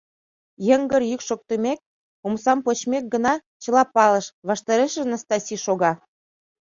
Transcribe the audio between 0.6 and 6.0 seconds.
Йыҥгыр йӱк шоктымек, омсам почмек гына, чыла палыш: ваштарешыже Настаси шога.